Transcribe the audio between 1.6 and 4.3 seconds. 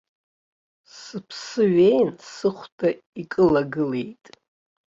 ҩеин сыхәда икылагылеит.